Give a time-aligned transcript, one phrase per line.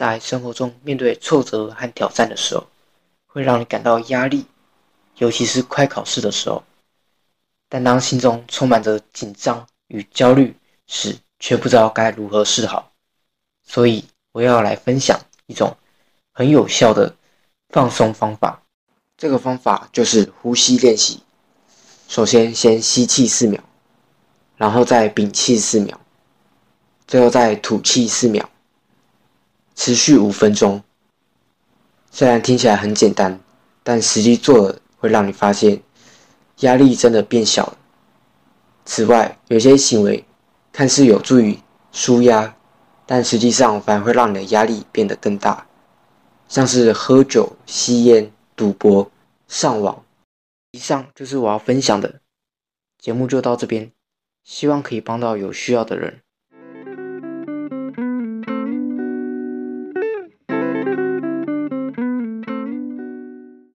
[0.00, 2.66] 在生活中面对挫折和挑战的时候，
[3.26, 4.46] 会让你感到压力，
[5.18, 6.64] 尤其是快考试的时候。
[7.68, 12.90] 但当心中充满着紧张与焦虑时，却不知道该如何是好。
[13.62, 15.76] 所以，我要来分享一种
[16.32, 17.14] 很有效的
[17.68, 18.62] 放松方法。
[19.18, 21.22] 这个方法就是呼吸练习。
[22.08, 23.62] 首先，先吸气四秒，
[24.56, 26.00] 然后再屏气四秒，
[27.06, 28.48] 最后再吐气四秒，
[29.74, 30.82] 持续五分钟。
[32.10, 33.40] 虽然听起来很简单，
[33.82, 35.82] 但实际做了会让你发现。
[36.60, 37.78] 压力真的变小了。
[38.84, 40.22] 此外，有些行为
[40.70, 41.58] 看似有助于
[41.90, 42.54] 舒压，
[43.06, 45.66] 但实际上反而会让你的压力变得更大，
[46.48, 49.10] 像是喝酒、吸烟、赌博、
[49.48, 50.04] 上网。
[50.72, 52.20] 以上就是我要分享的，
[52.98, 53.90] 节目就到这边，
[54.44, 56.20] 希望可以帮到有需要的人。